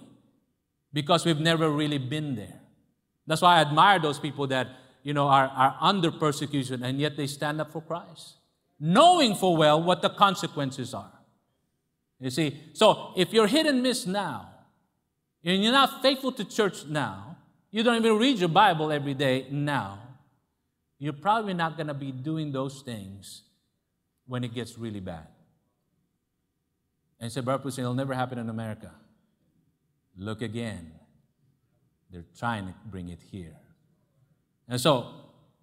[0.91, 2.60] Because we've never really been there.
[3.28, 4.67] That's why I admire those people that,
[5.04, 8.36] you know, are, are under persecution and yet they stand up for Christ,
[8.80, 11.12] knowing full well what the consequences are.
[12.19, 14.50] You see, so if you're hit and miss now,
[15.43, 17.38] and you're not faithful to church now,
[17.71, 20.00] you don't even read your Bible every day now,
[21.00, 23.43] you're probably not going to be doing those things
[24.28, 25.28] when it gets really bad.
[27.21, 28.91] And he said, Brother it'll never happen in America.
[30.17, 30.91] Look again.
[32.10, 33.55] They're trying to bring it here.
[34.67, 35.13] And so,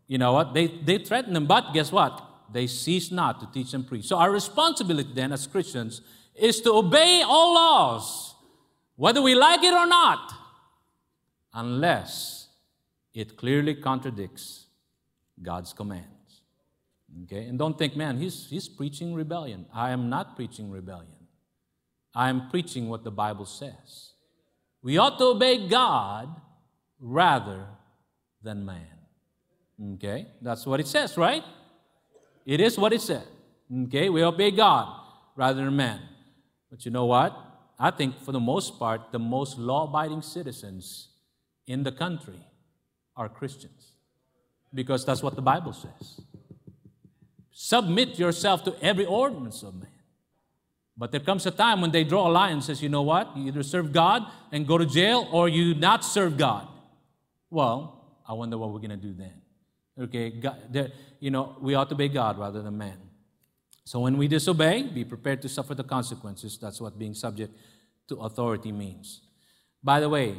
[0.06, 0.54] you know what?
[0.54, 2.24] They, they threaten them, but guess what?
[2.52, 4.04] They cease not to teach and preach.
[4.04, 6.00] So, our responsibility then as Christians
[6.34, 8.36] is to obey all laws,
[8.94, 10.32] whether we like it or not,
[11.52, 12.48] unless
[13.12, 14.66] it clearly contradicts
[15.42, 16.06] God's commands.
[17.24, 17.46] Okay?
[17.46, 19.66] And don't think, man, he's, he's preaching rebellion.
[19.74, 21.17] I am not preaching rebellion.
[22.18, 24.10] I am preaching what the Bible says.
[24.82, 26.28] We ought to obey God
[26.98, 27.66] rather
[28.42, 28.88] than man.
[29.94, 30.26] Okay?
[30.42, 31.44] That's what it says, right?
[32.44, 33.22] It is what it said.
[33.84, 34.08] Okay?
[34.08, 35.00] We obey God
[35.36, 36.00] rather than man.
[36.68, 37.38] But you know what?
[37.78, 41.10] I think for the most part, the most law abiding citizens
[41.68, 42.40] in the country
[43.16, 43.92] are Christians
[44.74, 46.20] because that's what the Bible says.
[47.52, 49.97] Submit yourself to every ordinance of man.
[50.98, 53.36] But there comes a time when they draw a line and says, you know what?
[53.36, 56.66] You either serve God and go to jail or you not serve God.
[57.50, 59.32] Well, I wonder what we're going to do then.
[60.00, 62.98] Okay, God, you know, we ought to obey God rather than man.
[63.84, 66.58] So when we disobey, be prepared to suffer the consequences.
[66.58, 67.56] That's what being subject
[68.08, 69.22] to authority means.
[69.82, 70.36] By the way,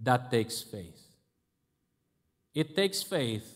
[0.00, 1.00] that takes faith.
[2.52, 3.46] It takes faith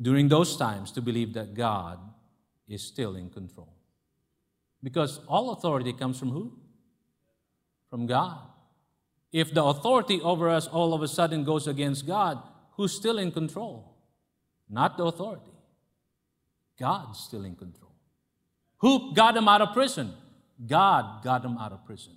[0.00, 1.98] during those times to believe that God
[2.66, 3.75] is still in control.
[4.82, 6.52] Because all authority comes from who?
[7.90, 8.38] From God.
[9.32, 12.38] If the authority over us all of a sudden goes against God,
[12.72, 13.96] who's still in control?
[14.68, 15.52] Not the authority.
[16.78, 17.92] God's still in control.
[18.78, 20.12] Who got him out of prison?
[20.66, 22.12] God got him out of prison.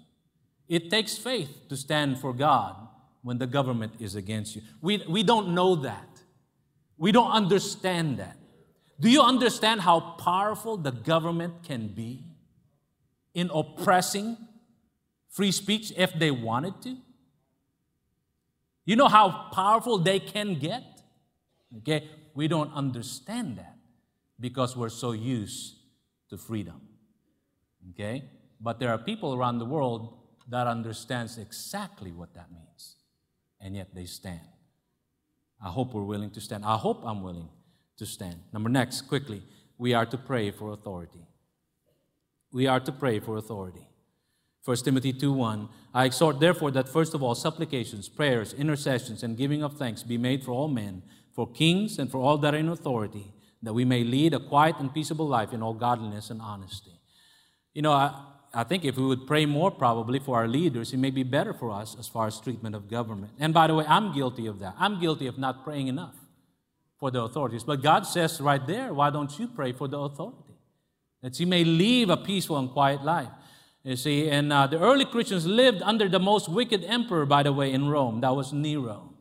[0.67, 2.75] It takes faith to stand for God
[3.21, 4.61] when the government is against you.
[4.81, 6.07] We, we don't know that.
[6.97, 8.37] We don't understand that.
[8.99, 12.23] Do you understand how powerful the government can be
[13.33, 14.37] in oppressing
[15.29, 16.97] free speech if they wanted to?
[18.85, 20.83] You know how powerful they can get?
[21.77, 23.77] Okay, we don't understand that
[24.39, 25.75] because we're so used
[26.29, 26.81] to freedom.
[27.91, 28.23] Okay?
[28.59, 32.95] But there are people around the world that understands exactly what that means.
[33.61, 34.39] And yet they stand.
[35.63, 36.65] I hope we're willing to stand.
[36.65, 37.49] I hope I'm willing
[37.97, 38.39] to stand.
[38.53, 39.43] Number next, quickly,
[39.77, 41.25] we are to pray for authority.
[42.51, 43.87] We are to pray for authority.
[44.65, 49.63] 1 Timothy 2:1 I exhort, therefore, that first of all, supplications, prayers, intercessions, and giving
[49.63, 51.01] of thanks be made for all men,
[51.33, 54.75] for kings, and for all that are in authority that we may lead a quiet
[54.79, 56.91] and peaceable life in all godliness and honesty.
[57.73, 58.13] You know, I,
[58.53, 61.53] I think if we would pray more probably for our leaders, it may be better
[61.53, 63.33] for us as far as treatment of government.
[63.39, 64.75] And by the way, I'm guilty of that.
[64.77, 66.15] I'm guilty of not praying enough
[66.97, 67.63] for the authorities.
[67.63, 70.48] But God says right there, why don't you pray for the authority?
[71.21, 73.29] That you may live a peaceful and quiet life.
[73.83, 77.53] You see, and uh, the early Christians lived under the most wicked emperor, by the
[77.53, 78.21] way, in Rome.
[78.21, 79.13] That was Nero.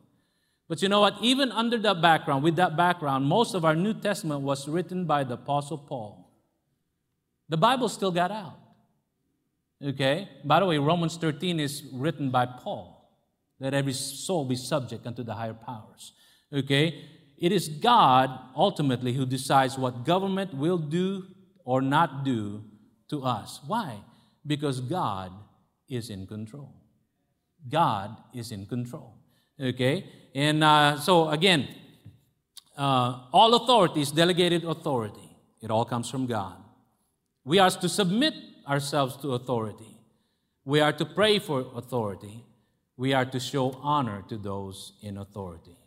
[0.67, 1.15] But you know what?
[1.21, 5.23] Even under that background, with that background, most of our New Testament was written by
[5.23, 6.29] the Apostle Paul.
[7.47, 8.59] The Bible still got out.
[9.83, 10.29] Okay?
[10.43, 13.09] By the way, Romans 13 is written by Paul.
[13.59, 16.13] Let every soul be subject unto the higher powers.
[16.53, 17.03] Okay?
[17.37, 21.25] It is God ultimately who decides what government will do
[21.69, 22.63] or not do
[23.09, 23.59] to us.
[23.67, 23.99] Why?
[24.43, 25.31] Because God
[25.87, 26.73] is in control.
[27.69, 29.13] God is in control.
[29.61, 30.03] Okay?
[30.33, 31.67] And uh, so, again,
[32.75, 35.29] uh, all authority is delegated authority.
[35.61, 36.55] It all comes from God.
[37.45, 38.33] We are to submit
[38.67, 39.95] ourselves to authority.
[40.65, 42.45] We are to pray for authority.
[42.97, 45.77] We are to show honor to those in authority.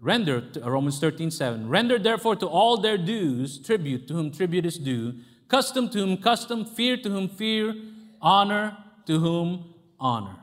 [0.00, 1.68] Render, Romans 13, 7.
[1.68, 5.14] Render therefore to all their dues tribute to whom tribute is due,
[5.48, 7.74] custom to whom custom, fear to whom fear,
[8.20, 10.36] honor to whom honor.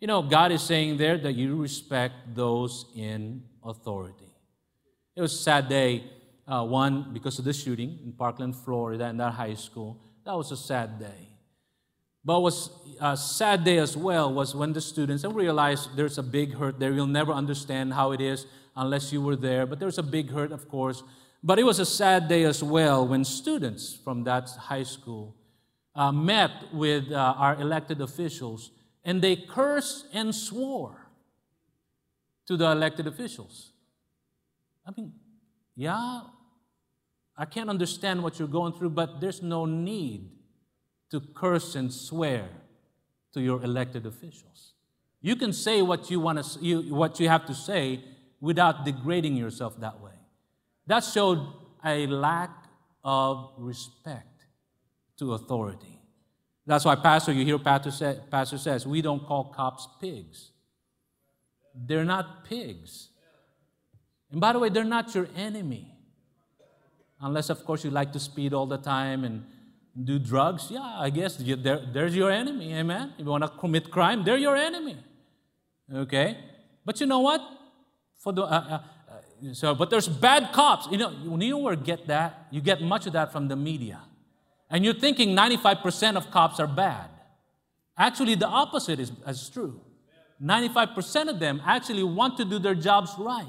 [0.00, 4.30] You know, God is saying there that you respect those in authority.
[5.14, 6.04] It was a sad day,
[6.46, 10.02] uh, one, because of the shooting in Parkland, Florida, in that high school.
[10.24, 11.30] That was a sad day.
[12.24, 16.54] But was a sad day as well was when the students realized there's a big
[16.54, 16.92] hurt there.
[16.92, 19.66] You'll never understand how it is unless you were there.
[19.66, 21.02] But there was a big hurt, of course.
[21.42, 25.36] But it was a sad day as well when students from that high school
[25.94, 28.70] uh, met with uh, our elected officials
[29.04, 31.08] and they cursed and swore
[32.46, 33.72] to the elected officials.
[34.86, 35.12] I mean,
[35.74, 36.22] yeah,
[37.36, 40.30] I can't understand what you're going through, but there's no need
[41.10, 42.48] to curse and swear
[43.32, 44.72] to your elected officials.
[45.20, 48.02] You can say what you want to, you, what you have to say
[48.40, 50.12] without degrading yourself that way.
[50.86, 51.46] That showed
[51.84, 52.50] a lack
[53.04, 54.44] of respect
[55.18, 56.00] to authority.
[56.66, 60.50] That's why, Pastor, you hear Pastor, say, Pastor says, we don't call cops pigs.
[61.74, 63.08] They're not pigs.
[64.30, 65.92] And by the way, they're not your enemy.
[67.20, 69.44] Unless, of course, you like to speed all the time and
[70.04, 70.68] do drugs.
[70.70, 72.74] Yeah, I guess there's your enemy.
[72.74, 73.14] Amen.
[73.16, 74.96] If you want to commit crime, they're your enemy.
[75.94, 76.36] Okay?
[76.84, 77.40] But you know what?
[78.26, 80.88] For the, uh, uh, uh so, but there's bad cops.
[80.90, 82.48] You know, when you get that?
[82.50, 84.00] You get much of that from the media.
[84.68, 87.08] And you're thinking 95% of cops are bad.
[87.96, 89.80] Actually, the opposite is, is true.
[90.42, 93.46] 95% of them actually want to do their jobs right.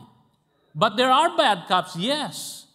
[0.76, 2.68] But there are bad cops, yes.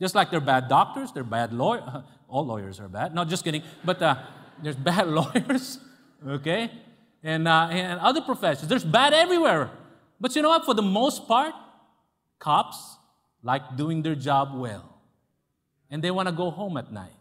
[0.00, 1.84] Just like they're bad doctors, they're bad lawyers,
[2.28, 3.14] all lawyers are bad.
[3.14, 3.62] No, just kidding.
[3.84, 4.16] But uh,
[4.60, 5.78] there's bad lawyers,
[6.26, 6.72] okay?
[7.22, 8.66] And, uh, and other professions.
[8.66, 9.70] There's bad everywhere.
[10.20, 10.64] But you know what?
[10.64, 11.54] For the most part,
[12.38, 12.96] cops
[13.42, 14.98] like doing their job well.
[15.90, 17.12] And they want to go home at night.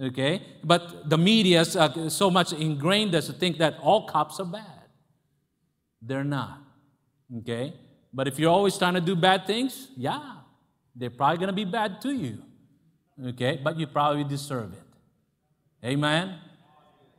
[0.00, 0.42] Okay?
[0.64, 4.46] But the media is uh, so much ingrained us to think that all cops are
[4.46, 4.64] bad.
[6.00, 6.58] They're not.
[7.38, 7.74] Okay?
[8.12, 10.36] But if you're always trying to do bad things, yeah,
[10.96, 12.42] they're probably going to be bad to you.
[13.26, 13.60] Okay?
[13.62, 15.86] But you probably deserve it.
[15.86, 16.38] Amen?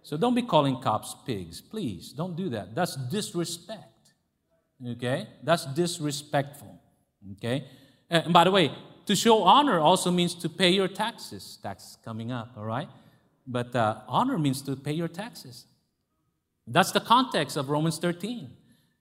[0.03, 1.61] So don't be calling cops pigs.
[1.61, 2.73] Please, don't do that.
[2.73, 3.90] That's disrespect.
[4.87, 5.27] Okay?
[5.43, 6.79] That's disrespectful.
[7.33, 7.65] Okay?
[8.09, 8.71] And by the way,
[9.05, 11.57] to show honor also means to pay your taxes.
[11.61, 12.87] Tax coming up, all right?
[13.47, 15.65] But uh, honor means to pay your taxes.
[16.67, 18.49] That's the context of Romans 13.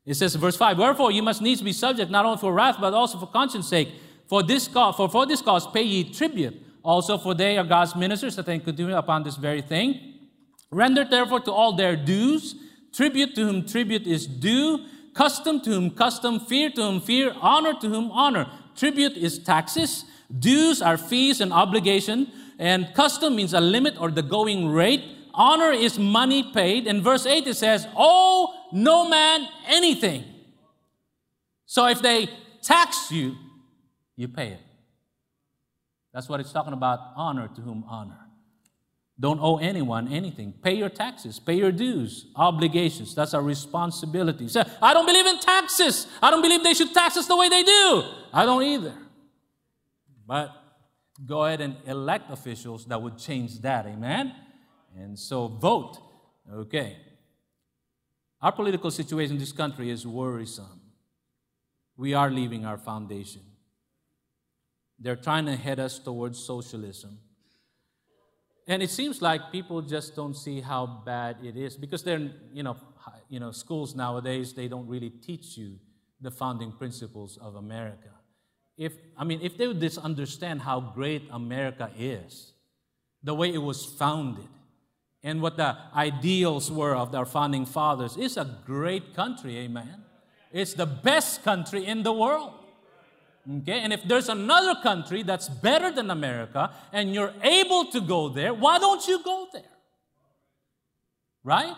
[0.06, 2.94] It says, verse 5, Wherefore you must needs be subject not only for wrath, but
[2.94, 3.88] also for conscience sake.
[4.26, 6.54] For this cause, for, for this cause pay ye tribute.
[6.82, 10.14] Also, for they are God's ministers, that they continue upon this very thing.
[10.70, 12.54] Render therefore to all their dues,
[12.92, 17.74] tribute to whom tribute is due, custom to whom custom, fear to whom fear, honor
[17.80, 18.50] to whom honor.
[18.76, 20.04] Tribute is taxes,
[20.38, 25.04] dues are fees and obligation, and custom means a limit or the going rate.
[25.32, 26.86] Honor is money paid.
[26.86, 30.24] In verse 8 it says, Owe no man anything.
[31.66, 32.28] So if they
[32.62, 33.36] tax you,
[34.16, 34.60] you pay it.
[36.12, 38.18] That's what it's talking about honor to whom honor.
[39.20, 40.54] Don't owe anyone anything.
[40.62, 43.14] Pay your taxes, pay your dues, obligations.
[43.14, 44.48] That's our responsibility.
[44.48, 46.06] So, I don't believe in taxes.
[46.22, 48.02] I don't believe they should tax us the way they do.
[48.32, 48.94] I don't either.
[50.26, 50.52] But
[51.26, 53.84] go ahead and elect officials that would change that.
[53.84, 54.34] Amen?
[54.96, 55.98] And so vote.
[56.50, 56.96] Okay.
[58.40, 60.80] Our political situation in this country is worrisome.
[61.94, 63.42] We are leaving our foundation.
[64.98, 67.18] They're trying to head us towards socialism.
[68.70, 72.62] And it seems like people just don't see how bad it is because they're, you
[72.62, 72.76] know,
[73.28, 75.80] you know, schools nowadays, they don't really teach you
[76.20, 78.10] the founding principles of America.
[78.76, 82.52] If, I mean, if they would just understand how great America is,
[83.24, 84.46] the way it was founded,
[85.24, 90.04] and what the ideals were of our founding fathers, it's a great country, amen.
[90.52, 92.52] It's the best country in the world.
[93.48, 98.28] Okay, and if there's another country that's better than America and you're able to go
[98.28, 99.62] there, why don't you go there?
[101.42, 101.74] Right?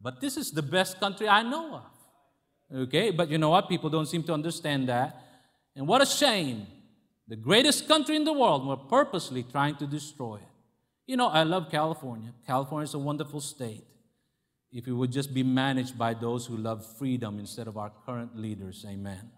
[0.00, 2.78] But this is the best country I know of.
[2.88, 3.68] Okay, but you know what?
[3.68, 5.22] People don't seem to understand that.
[5.76, 6.66] And what a shame.
[7.28, 10.48] The greatest country in the world, we're purposely trying to destroy it.
[11.06, 12.32] You know, I love California.
[12.46, 13.84] California is a wonderful state.
[14.72, 18.36] If it would just be managed by those who love freedom instead of our current
[18.36, 19.30] leaders, amen.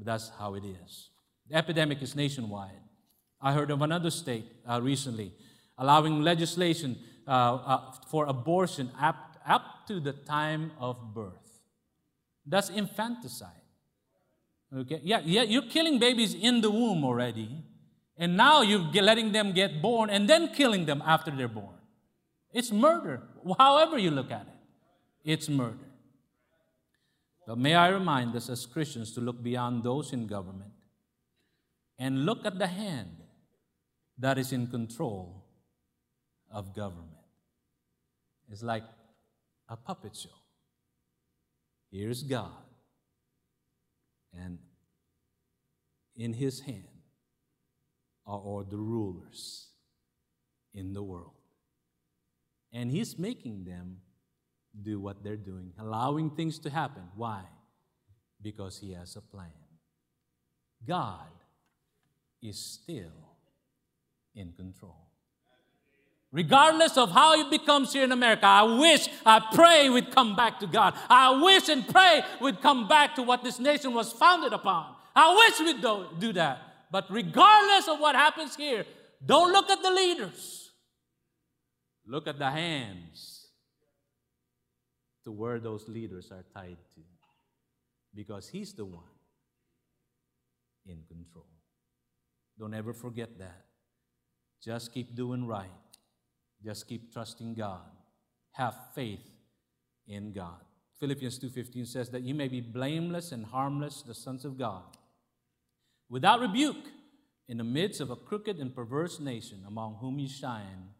[0.00, 1.10] But that's how it is.
[1.50, 2.80] The epidemic is nationwide.
[3.38, 5.34] I heard of another state uh, recently
[5.76, 6.96] allowing legislation
[7.26, 11.60] uh, uh, for abortion up, up to the time of birth.
[12.46, 13.50] That's infanticide.
[14.74, 15.00] Okay?
[15.02, 17.50] Yeah, yeah, you're killing babies in the womb already,
[18.16, 21.76] and now you're letting them get born and then killing them after they're born.
[22.52, 23.22] It's murder,
[23.58, 25.32] however you look at it.
[25.32, 25.89] It's murder.
[27.56, 30.72] May I remind us as Christians to look beyond those in government
[31.98, 33.16] and look at the hand
[34.18, 35.44] that is in control
[36.50, 37.10] of government.
[38.50, 38.84] It's like
[39.68, 40.30] a puppet show.
[41.90, 42.52] Here's God,
[44.32, 44.58] and
[46.16, 46.84] in his hand
[48.26, 49.68] are all the rulers
[50.72, 51.32] in the world.
[52.72, 53.98] And he's making them
[54.82, 57.02] do what they're doing, allowing things to happen.
[57.16, 57.42] Why?
[58.40, 59.52] Because He has a plan.
[60.86, 61.26] God
[62.42, 63.36] is still
[64.34, 64.96] in control.
[66.32, 70.60] Regardless of how it becomes here in America, I wish, I pray we'd come back
[70.60, 70.94] to God.
[71.08, 74.94] I wish and pray we'd come back to what this nation was founded upon.
[75.14, 76.62] I wish we'd do, do that.
[76.92, 78.84] But regardless of what happens here,
[79.24, 80.70] don't look at the leaders.
[82.06, 83.39] Look at the hands
[85.30, 87.00] to where those leaders are tied to
[88.12, 89.14] because He's the one
[90.86, 91.46] in control.
[92.58, 93.66] Don't ever forget that.
[94.60, 95.70] Just keep doing right.
[96.64, 97.92] Just keep trusting God.
[98.52, 99.30] Have faith
[100.08, 100.60] in God.
[100.98, 104.96] Philippians 2:15 says that you may be blameless and harmless, the sons of God,
[106.08, 106.88] without rebuke,
[107.48, 110.90] in the midst of a crooked and perverse nation, among whom you shine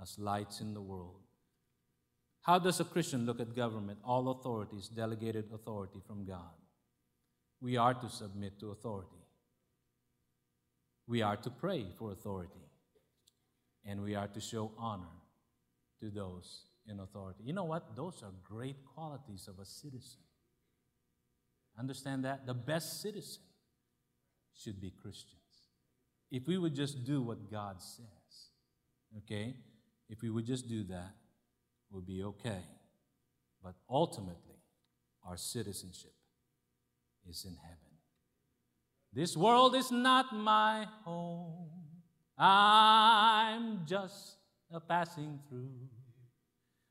[0.00, 1.19] as lights in the world.
[2.42, 3.98] How does a Christian look at government?
[4.04, 6.54] All authority is delegated authority from God.
[7.60, 9.10] We are to submit to authority.
[11.06, 12.60] We are to pray for authority.
[13.84, 15.16] and we are to show honor
[16.00, 17.42] to those in authority.
[17.44, 17.96] You know what?
[17.96, 20.20] Those are great qualities of a citizen.
[21.78, 22.46] Understand that?
[22.46, 23.42] The best citizen
[24.54, 25.40] should be Christians.
[26.30, 28.50] If we would just do what God says,
[29.18, 29.54] okay?
[30.08, 31.14] If we would just do that,
[31.90, 32.62] we'll be okay.
[33.62, 34.60] But ultimately,
[35.26, 36.14] our citizenship
[37.28, 37.76] is in heaven.
[39.12, 41.68] This world is not my home.
[42.38, 44.36] I'm just
[44.72, 45.88] a passing through.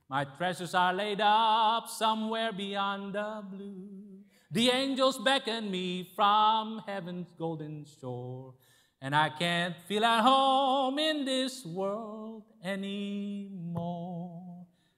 [0.10, 4.24] My treasures are laid up somewhere beyond the blue.
[4.52, 8.56] The angels beckon me from heaven's golden shore,
[9.02, 14.40] and I can't feel at home in this world anymore.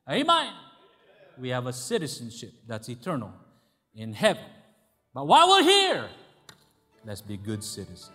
[0.09, 0.53] Amen.
[1.39, 3.31] We have a citizenship that's eternal
[3.95, 4.43] in heaven.
[5.13, 6.09] But while we're here,
[7.05, 8.11] let's be good citizens.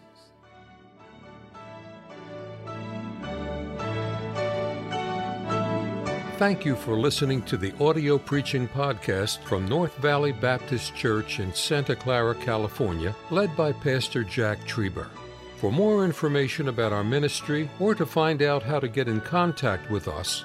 [6.39, 11.55] Thank you for listening to the audio preaching podcast from North Valley Baptist Church in
[11.55, 15.07] Santa Clara, California, led by Pastor Jack Trieber.
[15.57, 19.91] For more information about our ministry or to find out how to get in contact
[19.91, 20.45] with us,